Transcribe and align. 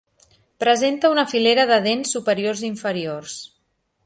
Presenta 0.63 1.11
una 1.15 1.25
filera 1.35 1.67
de 1.75 1.79
dents 1.89 2.17
superiors 2.17 2.65
i 2.65 2.69
inferiors. 2.75 3.39